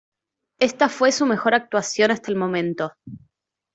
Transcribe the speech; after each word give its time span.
Esta 0.57 0.89
fue 0.89 1.11
su 1.11 1.27
mejor 1.27 1.53
actuación 1.53 2.09
hasta 2.09 2.31
el 2.31 2.37
momento. 2.37 2.93